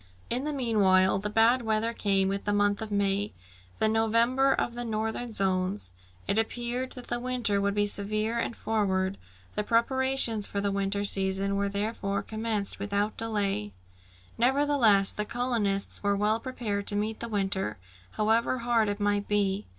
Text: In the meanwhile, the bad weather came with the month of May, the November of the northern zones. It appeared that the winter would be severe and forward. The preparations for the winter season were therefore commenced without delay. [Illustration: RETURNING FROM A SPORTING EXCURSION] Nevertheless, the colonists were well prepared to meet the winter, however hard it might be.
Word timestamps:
In 0.31 0.45
the 0.45 0.51
meanwhile, 0.51 1.19
the 1.19 1.29
bad 1.29 1.61
weather 1.61 1.93
came 1.93 2.27
with 2.27 2.45
the 2.45 2.53
month 2.53 2.81
of 2.81 2.89
May, 2.89 3.33
the 3.77 3.87
November 3.87 4.51
of 4.51 4.73
the 4.73 4.83
northern 4.83 5.31
zones. 5.31 5.93
It 6.27 6.39
appeared 6.39 6.93
that 6.93 7.05
the 7.05 7.19
winter 7.19 7.61
would 7.61 7.75
be 7.75 7.85
severe 7.85 8.39
and 8.39 8.55
forward. 8.55 9.19
The 9.53 9.63
preparations 9.63 10.47
for 10.47 10.59
the 10.59 10.71
winter 10.71 11.05
season 11.05 11.55
were 11.55 11.69
therefore 11.69 12.23
commenced 12.23 12.79
without 12.79 13.15
delay. 13.15 13.73
[Illustration: 14.39 14.39
RETURNING 14.39 14.53
FROM 14.53 14.59
A 14.59 14.65
SPORTING 14.65 14.95
EXCURSION] 14.95 15.05
Nevertheless, 15.05 15.11
the 15.11 15.39
colonists 15.39 16.01
were 16.01 16.15
well 16.15 16.39
prepared 16.39 16.87
to 16.87 16.95
meet 16.95 17.19
the 17.19 17.29
winter, 17.29 17.77
however 18.17 18.57
hard 18.57 18.89
it 18.89 18.99
might 18.99 19.27
be. 19.27 19.67